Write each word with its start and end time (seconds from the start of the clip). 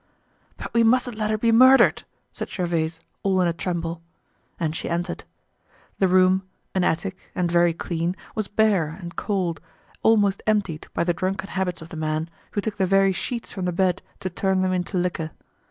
"But 0.57 0.73
we 0.73 0.81
mustn't 0.83 1.15
let 1.15 1.29
her 1.29 1.37
be 1.37 1.51
murdered!" 1.51 2.05
said 2.31 2.49
Gervaise, 2.49 3.01
all 3.21 3.39
in 3.39 3.47
a 3.47 3.53
tremble. 3.53 4.01
And 4.59 4.75
she 4.75 4.89
entered. 4.89 5.25
The 5.99 6.07
room, 6.07 6.41
an 6.73 6.83
attic, 6.83 7.29
and 7.35 7.51
very 7.51 7.71
clean, 7.73 8.15
was 8.33 8.47
bare 8.47 8.97
and 8.99 9.15
cold, 9.15 9.61
almost 10.01 10.41
emptied 10.47 10.87
by 10.95 11.03
the 11.03 11.13
drunken 11.13 11.49
habits 11.49 11.83
of 11.83 11.89
the 11.89 11.97
man, 11.97 12.31
who 12.53 12.61
took 12.61 12.77
the 12.77 12.87
very 12.87 13.13
sheets 13.13 13.53
from 13.53 13.65
the 13.65 13.71
bed 13.71 14.01
to 14.21 14.31
turn 14.31 14.63
them 14.63 14.73
into 14.73 14.97
liquor. 14.97 15.29